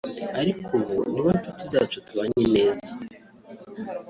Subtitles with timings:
[0.41, 3.07] Ariko ubu ni bo nshuti zacu tubanye neza cyane